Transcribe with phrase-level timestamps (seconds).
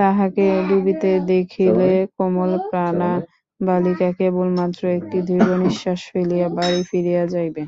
[0.00, 3.10] তাহাকে ডুবিতে দেখিলে কোমলপ্রাণা
[3.60, 7.62] বালিকা কেবলমাত্র একটি দীর্ঘনিশ্বাস ফেলিয়া বাড়ি ফিরিয়া যাইবে।